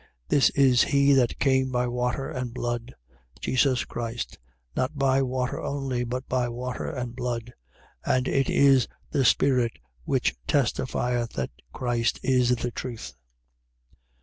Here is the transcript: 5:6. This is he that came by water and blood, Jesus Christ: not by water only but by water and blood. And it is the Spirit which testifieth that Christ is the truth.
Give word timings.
5:6. 0.29 0.29
This 0.29 0.49
is 0.55 0.81
he 0.85 1.13
that 1.13 1.37
came 1.37 1.69
by 1.69 1.87
water 1.87 2.27
and 2.27 2.55
blood, 2.55 2.95
Jesus 3.39 3.85
Christ: 3.85 4.39
not 4.75 4.97
by 4.97 5.21
water 5.21 5.61
only 5.61 6.03
but 6.03 6.27
by 6.27 6.49
water 6.49 6.89
and 6.89 7.15
blood. 7.15 7.53
And 8.03 8.27
it 8.27 8.49
is 8.49 8.87
the 9.11 9.23
Spirit 9.23 9.73
which 10.03 10.33
testifieth 10.47 11.33
that 11.33 11.51
Christ 11.71 12.19
is 12.23 12.55
the 12.55 12.71
truth. 12.71 13.13